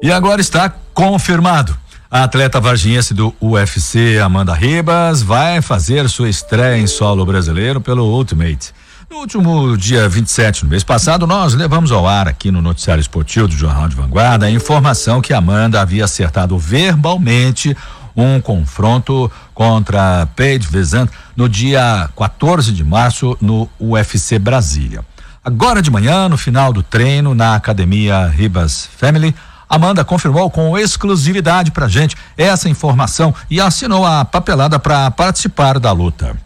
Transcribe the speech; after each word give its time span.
E 0.00 0.12
agora 0.12 0.40
está 0.40 0.72
confirmado. 0.94 1.76
A 2.08 2.22
atleta 2.22 2.60
varginhense 2.60 3.12
do 3.12 3.34
UFC, 3.40 4.20
Amanda 4.22 4.54
Ribas, 4.54 5.22
vai 5.22 5.60
fazer 5.60 6.08
sua 6.08 6.28
estreia 6.28 6.78
em 6.78 6.86
solo 6.86 7.26
brasileiro 7.26 7.80
pelo 7.80 8.04
Ultimate. 8.04 8.72
No 9.10 9.16
último 9.16 9.76
dia 9.76 10.08
27, 10.08 10.62
no 10.62 10.70
mês 10.70 10.84
passado, 10.84 11.26
nós 11.26 11.52
levamos 11.54 11.90
ao 11.90 12.06
ar 12.06 12.28
aqui 12.28 12.52
no 12.52 12.62
Noticiário 12.62 13.00
Esportivo 13.00 13.48
do 13.48 13.56
Jornal 13.56 13.88
de 13.88 13.96
Vanguarda 13.96 14.46
a 14.46 14.50
informação 14.52 15.20
que 15.20 15.34
Amanda 15.34 15.80
havia 15.80 16.04
acertado 16.04 16.56
verbalmente 16.56 17.76
um 18.16 18.40
confronto 18.40 19.28
contra 19.52 20.28
Paige 20.36 20.68
Vezant 20.68 21.10
no 21.34 21.48
dia 21.48 22.08
14 22.16 22.70
de 22.70 22.84
março 22.84 23.36
no 23.40 23.68
UFC 23.80 24.38
Brasília. 24.38 25.04
Agora 25.44 25.82
de 25.82 25.90
manhã, 25.90 26.28
no 26.28 26.38
final 26.38 26.72
do 26.72 26.84
treino 26.84 27.34
na 27.34 27.56
Academia 27.56 28.28
Ribas 28.28 28.88
Family, 28.96 29.34
Amanda 29.68 30.04
confirmou 30.04 30.50
com 30.50 30.78
exclusividade 30.78 31.70
pra 31.70 31.88
gente 31.88 32.16
essa 32.36 32.68
informação 32.68 33.34
e 33.50 33.60
assinou 33.60 34.06
a 34.06 34.24
papelada 34.24 34.78
para 34.78 35.10
participar 35.10 35.78
da 35.78 35.92
luta. 35.92 36.36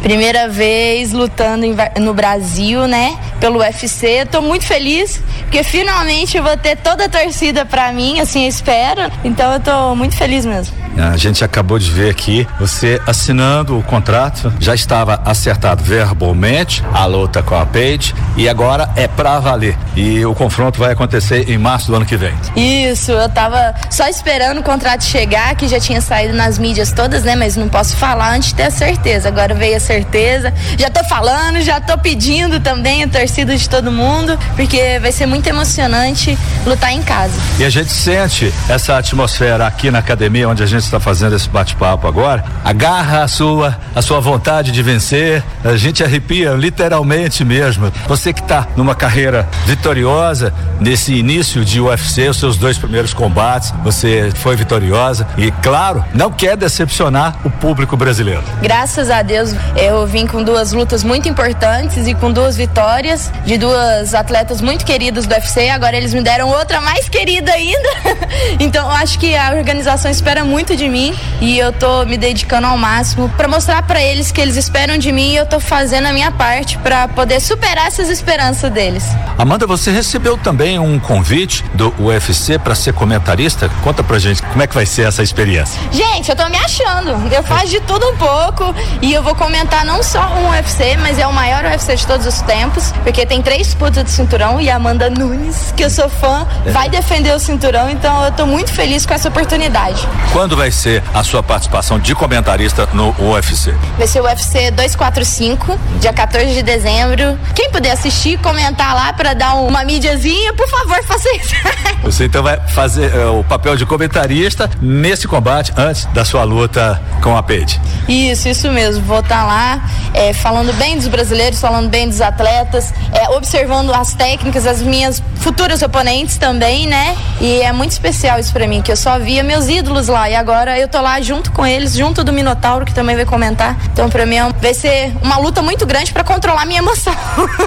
Primeira 0.00 0.48
vez 0.48 1.12
lutando 1.12 1.66
no 1.98 2.14
Brasil, 2.14 2.86
né? 2.86 3.18
Pelo 3.40 3.58
UFC. 3.58 4.24
Tô 4.24 4.40
muito 4.40 4.64
feliz, 4.64 5.20
porque 5.42 5.62
finalmente 5.62 6.36
eu 6.36 6.42
vou 6.42 6.56
ter 6.56 6.76
toda 6.76 7.06
a 7.06 7.08
torcida 7.08 7.66
pra 7.66 7.92
mim, 7.92 8.20
assim 8.20 8.44
eu 8.44 8.48
espero. 8.48 9.02
Então 9.24 9.52
eu 9.52 9.60
tô 9.60 9.94
muito 9.96 10.16
feliz 10.16 10.46
mesmo. 10.46 10.79
A 11.00 11.16
gente 11.16 11.42
acabou 11.42 11.78
de 11.78 11.90
ver 11.90 12.10
aqui 12.10 12.46
você 12.58 13.00
assinando 13.06 13.78
o 13.78 13.82
contrato, 13.82 14.52
já 14.60 14.74
estava 14.74 15.20
acertado 15.24 15.82
verbalmente 15.82 16.84
a 16.92 17.06
luta 17.06 17.42
com 17.42 17.54
a 17.54 17.64
Paige 17.64 18.14
e 18.36 18.48
agora 18.48 18.90
é 18.96 19.08
pra 19.08 19.40
valer. 19.40 19.76
E 19.96 20.24
o 20.26 20.34
confronto 20.34 20.78
vai 20.78 20.92
acontecer 20.92 21.48
em 21.48 21.56
março 21.56 21.86
do 21.86 21.96
ano 21.96 22.04
que 22.04 22.16
vem. 22.16 22.34
Isso, 22.54 23.12
eu 23.12 23.28
tava 23.28 23.74
só 23.90 24.06
esperando 24.08 24.58
o 24.58 24.62
contrato 24.62 25.04
chegar, 25.04 25.54
que 25.54 25.68
já 25.68 25.80
tinha 25.80 26.00
saído 26.00 26.34
nas 26.34 26.58
mídias 26.58 26.92
todas, 26.92 27.24
né? 27.24 27.34
Mas 27.34 27.56
não 27.56 27.68
posso 27.68 27.96
falar 27.96 28.34
antes 28.34 28.50
de 28.50 28.56
ter 28.56 28.64
a 28.64 28.70
certeza. 28.70 29.28
Agora 29.28 29.54
veio 29.54 29.76
a 29.76 29.80
certeza. 29.80 30.52
Já 30.78 30.90
tô 30.90 31.02
falando, 31.04 31.60
já 31.60 31.80
tô 31.80 31.96
pedindo 31.96 32.60
também 32.60 33.02
a 33.02 33.08
torcida 33.08 33.56
de 33.56 33.68
todo 33.68 33.90
mundo, 33.90 34.38
porque 34.54 34.98
vai 35.00 35.12
ser 35.12 35.26
muito 35.26 35.46
emocionante 35.46 36.36
lutar 36.66 36.92
em 36.92 37.02
casa. 37.02 37.34
E 37.58 37.64
a 37.64 37.70
gente 37.70 37.90
sente 37.90 38.52
essa 38.68 38.98
atmosfera 38.98 39.66
aqui 39.66 39.90
na 39.90 40.00
academia 40.00 40.48
onde 40.48 40.62
a 40.62 40.66
gente 40.66 40.89
está 40.90 41.00
fazendo 41.00 41.36
esse 41.36 41.48
bate-papo 41.48 42.06
agora, 42.06 42.44
agarra 42.64 43.22
a 43.22 43.28
sua, 43.28 43.78
a 43.94 44.02
sua 44.02 44.20
vontade 44.20 44.72
de 44.72 44.82
vencer, 44.82 45.42
a 45.64 45.76
gente 45.76 46.02
arrepia 46.02 46.52
literalmente 46.52 47.44
mesmo. 47.44 47.92
Você 48.08 48.32
que 48.32 48.40
está 48.40 48.66
numa 48.76 48.94
carreira 48.94 49.48
vitoriosa 49.66 50.52
nesse 50.80 51.14
início 51.14 51.64
de 51.64 51.80
UFC, 51.80 52.28
os 52.28 52.38
seus 52.38 52.56
dois 52.56 52.76
primeiros 52.78 53.14
combates, 53.14 53.72
você 53.84 54.32
foi 54.36 54.56
vitoriosa 54.56 55.26
e, 55.36 55.50
claro, 55.50 56.04
não 56.14 56.30
quer 56.30 56.56
decepcionar 56.56 57.36
o 57.44 57.50
público 57.50 57.96
brasileiro. 57.96 58.42
Graças 58.62 59.10
a 59.10 59.22
Deus, 59.22 59.54
eu 59.76 60.06
vim 60.06 60.26
com 60.26 60.42
duas 60.42 60.72
lutas 60.72 61.04
muito 61.04 61.28
importantes 61.28 62.06
e 62.06 62.14
com 62.14 62.32
duas 62.32 62.56
vitórias 62.56 63.30
de 63.44 63.56
duas 63.56 64.14
atletas 64.14 64.60
muito 64.60 64.84
queridas 64.84 65.26
do 65.26 65.34
UFC. 65.34 65.68
Agora 65.70 65.96
eles 65.96 66.12
me 66.12 66.22
deram 66.22 66.48
outra 66.48 66.80
mais 66.80 67.08
querida 67.08 67.52
ainda. 67.52 67.88
então, 68.58 68.86
eu 68.86 68.96
acho 68.96 69.18
que 69.18 69.36
a 69.36 69.52
organização 69.52 70.10
espera 70.10 70.44
muito 70.44 70.70
muito 70.70 70.76
de 70.80 70.88
mim 70.88 71.14
e 71.42 71.58
eu 71.58 71.72
tô 71.72 72.06
me 72.06 72.16
dedicando 72.16 72.66
ao 72.66 72.78
máximo 72.78 73.28
para 73.36 73.46
mostrar 73.46 73.82
para 73.82 74.02
eles 74.02 74.32
que 74.32 74.40
eles 74.40 74.56
esperam 74.56 74.96
de 74.96 75.12
mim 75.12 75.32
e 75.32 75.36
eu 75.36 75.44
tô 75.44 75.60
fazendo 75.60 76.06
a 76.06 76.12
minha 76.12 76.32
parte 76.32 76.78
para 76.78 77.06
poder 77.06 77.38
superar 77.38 77.86
essas 77.86 78.08
esperanças 78.08 78.72
deles. 78.72 79.04
Amanda, 79.36 79.66
você 79.66 79.90
recebeu 79.90 80.38
também 80.38 80.78
um 80.78 80.98
convite 80.98 81.64
do 81.74 81.94
UFC 81.98 82.58
para 82.58 82.74
ser 82.74 82.94
comentarista? 82.94 83.68
Conta 83.82 84.02
pra 84.02 84.18
gente 84.18 84.42
como 84.42 84.62
é 84.62 84.66
que 84.66 84.74
vai 84.74 84.86
ser 84.86 85.06
essa 85.06 85.22
experiência. 85.22 85.78
Gente, 85.90 86.30
eu 86.30 86.36
tô 86.36 86.48
me 86.48 86.56
achando. 86.56 87.10
Eu 87.30 87.42
faço 87.42 87.68
de 87.68 87.80
tudo 87.80 88.08
um 88.08 88.16
pouco 88.16 88.74
e 89.02 89.12
eu 89.12 89.22
vou 89.22 89.34
comentar 89.34 89.84
não 89.84 90.02
só 90.02 90.34
um 90.34 90.50
UFC, 90.50 90.96
mas 90.96 91.18
é 91.18 91.26
o 91.26 91.32
maior 91.32 91.62
UFC 91.64 91.96
de 91.96 92.06
todos 92.06 92.26
os 92.26 92.40
tempos, 92.42 92.92
porque 93.04 93.26
tem 93.26 93.42
três 93.42 93.66
disputas 93.66 94.02
de 94.04 94.10
cinturão 94.10 94.58
e 94.60 94.70
a 94.70 94.76
Amanda 94.76 95.10
Nunes, 95.10 95.74
que 95.76 95.84
eu 95.84 95.90
sou 95.90 96.08
fã, 96.08 96.46
vai 96.72 96.88
defender 96.88 97.34
o 97.34 97.38
cinturão, 97.38 97.90
então 97.90 98.24
eu 98.24 98.32
tô 98.32 98.46
muito 98.46 98.72
feliz 98.72 99.04
com 99.04 99.12
essa 99.12 99.28
oportunidade. 99.28 100.06
Quando 100.32 100.56
vai 100.60 100.70
ser 100.70 101.02
a 101.14 101.24
sua 101.24 101.42
participação 101.42 101.98
de 101.98 102.14
comentarista 102.14 102.86
no 102.92 103.14
UFC? 103.18 103.74
Vai 103.96 104.06
ser 104.06 104.20
o 104.20 104.24
UFC 104.24 104.70
245, 104.70 105.80
dia 105.98 106.12
14 106.12 106.52
de 106.52 106.62
dezembro. 106.62 107.38
Quem 107.54 107.70
puder 107.70 107.92
assistir, 107.92 108.38
comentar 108.40 108.94
lá 108.94 109.10
para 109.10 109.32
dar 109.32 109.54
uma 109.54 109.82
mídiazinha, 109.84 110.52
por 110.52 110.68
favor, 110.68 111.02
faça 111.04 111.34
isso. 111.34 111.54
Você 112.04 112.26
então 112.26 112.42
vai 112.42 112.60
fazer 112.68 113.10
uh, 113.14 113.40
o 113.40 113.44
papel 113.44 113.74
de 113.74 113.86
comentarista 113.86 114.68
nesse 114.82 115.26
combate 115.26 115.72
antes 115.78 116.04
da 116.06 116.26
sua 116.26 116.44
luta 116.44 117.00
com 117.22 117.34
a 117.34 117.42
Paige. 117.42 117.80
Isso, 118.06 118.46
isso 118.46 118.70
mesmo. 118.70 119.02
Vou 119.04 119.20
estar 119.20 119.40
tá 119.40 119.44
lá 119.44 119.90
é, 120.12 120.34
falando 120.34 120.74
bem 120.74 120.96
dos 120.96 121.08
brasileiros, 121.08 121.58
falando 121.58 121.88
bem 121.88 122.06
dos 122.06 122.20
atletas, 122.20 122.92
é, 123.12 123.30
observando 123.30 123.94
as 123.94 124.12
técnicas, 124.12 124.66
as 124.66 124.82
minhas 124.82 125.22
futuras 125.36 125.80
oponentes 125.80 126.36
também, 126.36 126.86
né? 126.86 127.16
E 127.40 127.62
é 127.62 127.72
muito 127.72 127.92
especial 127.92 128.38
isso 128.38 128.52
para 128.52 128.66
mim, 128.66 128.82
que 128.82 128.92
eu 128.92 128.96
só 128.96 129.18
via 129.18 129.42
meus 129.42 129.68
ídolos 129.68 130.08
lá 130.08 130.28
e 130.28 130.34
agora 130.34 130.49
agora 130.50 130.76
eu 130.76 130.88
tô 130.88 131.00
lá 131.00 131.20
junto 131.20 131.52
com 131.52 131.64
eles, 131.64 131.94
junto 131.94 132.24
do 132.24 132.32
Minotauro, 132.32 132.84
que 132.84 132.92
também 132.92 133.14
vai 133.14 133.24
comentar. 133.24 133.76
Então, 133.92 134.10
pra 134.10 134.26
mim, 134.26 134.34
é 134.34 134.50
vai 134.60 134.74
ser 134.74 135.12
uma 135.22 135.38
luta 135.38 135.62
muito 135.62 135.86
grande 135.86 136.12
para 136.12 136.24
controlar 136.24 136.66
minha 136.66 136.80
emoção. 136.80 137.14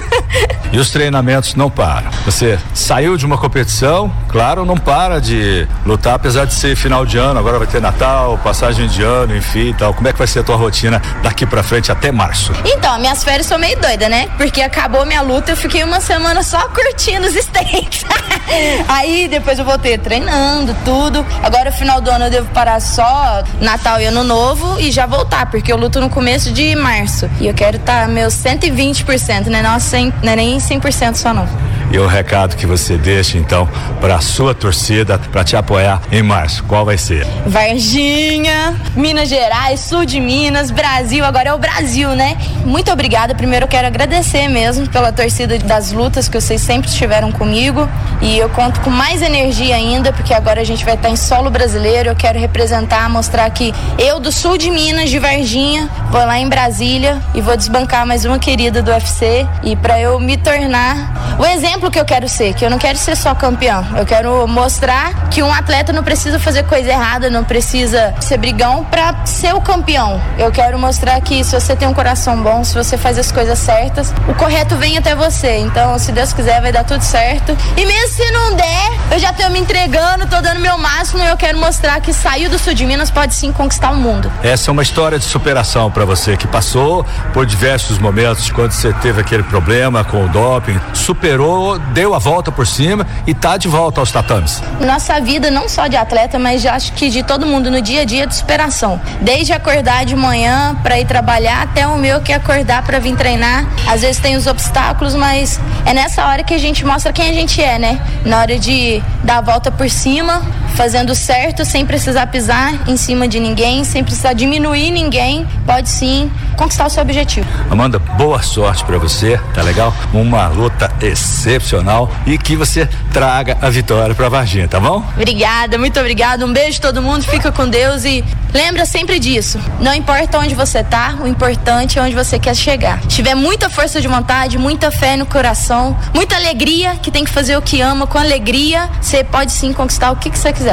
e 0.70 0.78
os 0.78 0.90
treinamentos 0.90 1.54
não 1.54 1.70
param. 1.70 2.10
Você 2.26 2.58
saiu 2.74 3.16
de 3.16 3.24
uma 3.24 3.38
competição, 3.38 4.12
claro, 4.28 4.66
não 4.66 4.76
para 4.76 5.18
de 5.18 5.66
lutar, 5.86 6.14
apesar 6.14 6.44
de 6.44 6.52
ser 6.52 6.76
final 6.76 7.06
de 7.06 7.16
ano, 7.16 7.40
agora 7.40 7.58
vai 7.58 7.66
ter 7.66 7.80
Natal, 7.80 8.36
passagem 8.44 8.86
de 8.86 9.02
ano, 9.02 9.34
enfim 9.34 9.70
e 9.70 9.74
tal. 9.74 9.94
Como 9.94 10.06
é 10.06 10.12
que 10.12 10.18
vai 10.18 10.26
ser 10.26 10.40
a 10.40 10.42
tua 10.42 10.56
rotina 10.56 11.00
daqui 11.22 11.46
para 11.46 11.62
frente 11.62 11.90
até 11.90 12.12
março? 12.12 12.52
Então, 12.66 12.98
minhas 12.98 13.24
férias 13.24 13.46
são 13.46 13.58
meio 13.58 13.80
doida, 13.80 14.10
né? 14.10 14.28
Porque 14.36 14.60
acabou 14.60 15.06
minha 15.06 15.22
luta, 15.22 15.52
eu 15.52 15.56
fiquei 15.56 15.82
uma 15.82 16.02
semana 16.02 16.42
só 16.42 16.68
curtindo 16.68 17.26
os 17.26 17.32
steaks. 17.32 18.04
Aí 18.88 19.26
depois 19.26 19.58
eu 19.58 19.64
voltei 19.64 19.96
treinando, 19.96 20.76
tudo. 20.84 21.24
Agora, 21.42 21.72
final 21.72 22.00
do 22.02 22.10
ano, 22.10 22.26
eu 22.26 22.30
devo 22.30 22.50
parar 22.50 22.73
só 22.80 23.42
Natal 23.60 24.00
e 24.00 24.06
Ano 24.06 24.24
Novo 24.24 24.80
e 24.80 24.90
já 24.90 25.06
voltar, 25.06 25.50
porque 25.50 25.72
eu 25.72 25.76
luto 25.76 26.00
no 26.00 26.10
começo 26.10 26.52
de 26.52 26.74
março. 26.74 27.28
E 27.40 27.46
eu 27.46 27.54
quero 27.54 27.76
estar 27.76 28.02
tá 28.02 28.08
meus 28.08 28.34
120%, 28.34 29.46
né? 29.46 29.62
Não, 29.62 29.78
100, 29.78 30.12
não 30.22 30.32
é 30.32 30.36
nem 30.36 30.58
100% 30.58 31.14
só 31.14 31.32
não. 31.32 31.46
E 31.90 31.98
o 31.98 32.06
recado 32.06 32.56
que 32.56 32.66
você 32.66 32.96
deixa 32.96 33.38
então 33.38 33.68
para 34.00 34.16
a 34.16 34.20
sua 34.20 34.54
torcida 34.54 35.18
para 35.18 35.44
te 35.44 35.56
apoiar 35.56 36.00
em 36.10 36.22
março, 36.22 36.64
qual 36.64 36.84
vai 36.84 36.98
ser? 36.98 37.26
Varginha, 37.46 38.74
Minas 38.96 39.28
Gerais, 39.28 39.80
sul 39.80 40.04
de 40.04 40.18
Minas, 40.20 40.70
Brasil, 40.70 41.24
agora 41.24 41.50
é 41.50 41.54
o 41.54 41.58
Brasil, 41.58 42.10
né? 42.10 42.36
Muito 42.64 42.90
obrigada. 42.90 43.34
Primeiro 43.34 43.64
eu 43.64 43.68
quero 43.68 43.86
agradecer 43.86 44.48
mesmo 44.48 44.88
pela 44.88 45.12
torcida 45.12 45.58
das 45.58 45.92
lutas 45.92 46.28
que 46.28 46.40
vocês 46.40 46.60
sempre 46.60 46.88
estiveram 46.88 47.30
comigo 47.30 47.88
e 48.20 48.38
eu 48.38 48.48
conto 48.48 48.80
com 48.80 48.90
mais 48.90 49.22
energia 49.22 49.76
ainda, 49.76 50.12
porque 50.12 50.34
agora 50.34 50.60
a 50.60 50.64
gente 50.64 50.84
vai 50.84 50.94
estar 50.94 51.10
em 51.10 51.16
solo 51.16 51.50
brasileiro. 51.50 52.08
Eu 52.08 52.16
quero 52.16 52.38
representar, 52.38 53.08
mostrar 53.08 53.48
que 53.50 53.72
eu 53.98 54.18
do 54.18 54.32
sul 54.32 54.56
de 54.56 54.70
Minas, 54.70 55.10
de 55.10 55.18
Varginha, 55.18 55.88
vou 56.10 56.24
lá 56.24 56.38
em 56.38 56.48
Brasília 56.48 57.20
e 57.34 57.40
vou 57.40 57.56
desbancar 57.56 58.06
mais 58.06 58.24
uma 58.24 58.38
querida 58.38 58.82
do 58.82 58.90
UFC 58.90 59.46
e 59.62 59.76
para 59.76 60.00
eu 60.00 60.18
me 60.18 60.36
tornar 60.36 61.36
o 61.38 61.44
exemplo 61.44 61.73
exemplo 61.74 61.90
que 61.90 61.98
eu 61.98 62.04
quero 62.04 62.28
ser, 62.28 62.54
que 62.54 62.64
eu 62.64 62.70
não 62.70 62.78
quero 62.78 62.96
ser 62.96 63.16
só 63.16 63.34
campeão. 63.34 63.84
Eu 63.96 64.06
quero 64.06 64.46
mostrar 64.46 65.28
que 65.28 65.42
um 65.42 65.52
atleta 65.52 65.92
não 65.92 66.04
precisa 66.04 66.38
fazer 66.38 66.62
coisa 66.64 66.88
errada, 66.88 67.28
não 67.28 67.42
precisa 67.42 68.14
ser 68.20 68.38
brigão 68.38 68.84
para 68.84 69.26
ser 69.26 69.52
o 69.54 69.60
campeão. 69.60 70.20
Eu 70.38 70.52
quero 70.52 70.78
mostrar 70.78 71.20
que 71.20 71.42
se 71.42 71.58
você 71.58 71.74
tem 71.74 71.88
um 71.88 71.94
coração 71.94 72.40
bom, 72.40 72.62
se 72.62 72.74
você 72.74 72.96
faz 72.96 73.18
as 73.18 73.32
coisas 73.32 73.58
certas, 73.58 74.14
o 74.28 74.34
correto 74.34 74.76
vem 74.76 74.96
até 74.96 75.16
você. 75.16 75.58
Então, 75.58 75.98
se 75.98 76.12
Deus 76.12 76.32
quiser, 76.32 76.60
vai 76.60 76.70
dar 76.70 76.84
tudo 76.84 77.02
certo. 77.02 77.56
E 77.76 77.84
mesmo 77.84 78.08
se 78.08 78.30
não 78.30 78.54
der, 78.54 78.92
eu 79.10 79.18
já 79.18 79.32
tô 79.32 79.48
me 79.50 79.58
entregando, 79.58 80.28
tô 80.28 80.40
dando 80.40 80.60
meu 80.60 80.78
máximo 80.78 81.24
e 81.24 81.26
eu 81.26 81.36
quero 81.36 81.58
mostrar 81.58 82.00
que 82.00 82.12
saiu 82.12 82.48
do 82.48 82.58
sul 82.58 82.72
de 82.72 82.86
Minas 82.86 83.10
pode 83.10 83.34
sim 83.34 83.52
conquistar 83.52 83.90
o 83.90 83.96
mundo. 83.96 84.30
Essa 84.44 84.70
é 84.70 84.72
uma 84.72 84.82
história 84.82 85.18
de 85.18 85.24
superação 85.24 85.90
para 85.90 86.04
você 86.04 86.36
que 86.36 86.46
passou 86.46 87.04
por 87.32 87.44
diversos 87.44 87.98
momentos 87.98 88.48
quando 88.50 88.70
você 88.70 88.92
teve 88.92 89.20
aquele 89.20 89.42
problema 89.42 90.04
com 90.04 90.24
o 90.24 90.28
doping, 90.28 90.78
superou 90.92 91.63
deu 91.92 92.14
a 92.14 92.18
volta 92.18 92.52
por 92.52 92.66
cima 92.66 93.06
e 93.26 93.34
tá 93.34 93.56
de 93.56 93.68
volta 93.68 94.00
aos 94.00 94.10
tatames. 94.10 94.62
Nossa 94.80 95.20
vida, 95.20 95.50
não 95.50 95.68
só 95.68 95.86
de 95.86 95.96
atleta, 95.96 96.38
mas 96.38 96.64
acho 96.66 96.92
que 96.92 97.10
de 97.10 97.22
todo 97.22 97.46
mundo 97.46 97.70
no 97.70 97.80
dia 97.80 98.02
a 98.02 98.04
dia 98.04 98.26
de 98.26 98.34
superação. 98.34 99.00
Desde 99.20 99.52
acordar 99.52 100.04
de 100.04 100.14
manhã 100.14 100.76
para 100.82 100.98
ir 100.98 101.06
trabalhar 101.06 101.62
até 101.62 101.86
o 101.86 101.96
meu 101.96 102.20
que 102.20 102.32
é 102.32 102.36
acordar 102.36 102.82
para 102.82 102.98
vir 102.98 103.16
treinar. 103.16 103.66
Às 103.86 104.02
vezes 104.02 104.20
tem 104.20 104.36
os 104.36 104.46
obstáculos, 104.46 105.14
mas 105.14 105.60
é 105.84 105.92
nessa 105.92 106.26
hora 106.26 106.42
que 106.42 106.54
a 106.54 106.58
gente 106.58 106.84
mostra 106.84 107.12
quem 107.12 107.30
a 107.30 107.32
gente 107.32 107.62
é, 107.62 107.78
né? 107.78 108.00
Na 108.24 108.40
hora 108.40 108.58
de 108.58 109.02
dar 109.22 109.38
a 109.38 109.40
volta 109.40 109.70
por 109.70 109.88
cima, 109.88 110.42
fazendo 110.74 111.14
certo 111.14 111.64
sem 111.64 111.86
precisar 111.86 112.26
pisar 112.26 112.88
em 112.88 112.96
cima 112.96 113.26
de 113.28 113.38
ninguém, 113.38 113.84
sem 113.84 114.02
precisar 114.02 114.32
diminuir 114.32 114.90
ninguém, 114.90 115.46
pode 115.64 115.88
sim 115.88 116.30
conquistar 116.56 116.86
o 116.86 116.90
seu 116.90 117.02
objetivo. 117.02 117.46
Amanda, 117.70 117.98
boa 117.98 118.42
sorte 118.42 118.84
para 118.84 118.98
você, 118.98 119.40
tá 119.54 119.62
legal? 119.62 119.94
Uma 120.12 120.48
luta 120.48 120.92
excepcional 121.00 122.10
e 122.26 122.36
que 122.36 122.56
você 122.56 122.88
traga 123.12 123.56
a 123.62 123.70
vitória 123.70 124.14
para 124.14 124.28
Varginha, 124.28 124.68
tá 124.68 124.80
bom? 124.80 125.02
Obrigada, 125.16 125.78
muito 125.78 125.98
obrigada. 125.98 126.44
Um 126.44 126.52
beijo 126.52 126.80
todo 126.80 127.00
mundo, 127.00 127.24
fica 127.24 127.52
com 127.52 127.68
Deus 127.68 128.04
e 128.04 128.24
lembra 128.52 128.84
sempre 128.84 129.18
disso. 129.18 129.58
Não 129.80 129.94
importa 129.94 130.38
onde 130.38 130.54
você 130.54 130.82
tá, 130.82 131.16
o 131.20 131.26
importante 131.26 131.98
é 131.98 132.02
onde 132.02 132.14
você 132.14 132.38
quer 132.38 132.54
chegar. 132.54 133.00
Se 133.02 133.08
tiver 133.08 133.34
muita 133.34 133.70
força 133.70 134.00
de 134.00 134.08
vontade, 134.08 134.58
muita 134.58 134.90
fé 134.90 135.16
no 135.16 135.26
coração, 135.26 135.96
muita 136.12 136.36
alegria, 136.36 136.96
que 136.96 137.10
tem 137.10 137.24
que 137.24 137.30
fazer 137.30 137.56
o 137.56 137.62
que 137.62 137.80
ama 137.80 138.06
com 138.06 138.18
alegria, 138.18 138.90
você 139.00 139.22
pode 139.22 139.52
sim 139.52 139.72
conquistar 139.72 140.10
o 140.10 140.16
que, 140.16 140.30
que 140.30 140.38
você 140.38 140.52
quiser. 140.52 140.63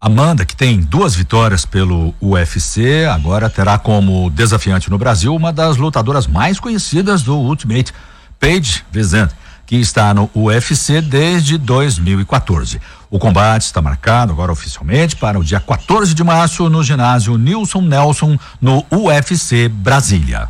Amanda, 0.00 0.44
que 0.44 0.56
tem 0.56 0.80
duas 0.80 1.14
vitórias 1.14 1.64
pelo 1.64 2.12
UFC, 2.20 3.04
agora 3.04 3.48
terá 3.48 3.78
como 3.78 4.28
desafiante 4.30 4.90
no 4.90 4.98
Brasil 4.98 5.34
uma 5.34 5.52
das 5.52 5.76
lutadoras 5.76 6.26
mais 6.26 6.58
conhecidas 6.58 7.22
do 7.22 7.36
Ultimate, 7.36 7.94
Paige 8.40 8.84
Vizant, 8.90 9.30
que 9.64 9.76
está 9.76 10.12
no 10.12 10.28
UFC 10.34 11.00
desde 11.00 11.56
2014. 11.56 12.80
O 13.08 13.18
combate 13.18 13.62
está 13.62 13.80
marcado 13.80 14.32
agora 14.32 14.52
oficialmente 14.52 15.16
para 15.16 15.38
o 15.38 15.44
dia 15.44 15.60
14 15.60 16.14
de 16.14 16.24
março 16.24 16.68
no 16.68 16.82
ginásio 16.82 17.38
Nilson 17.38 17.80
Nelson, 17.82 18.38
no 18.60 18.84
UFC 18.90 19.68
Brasília. 19.68 20.48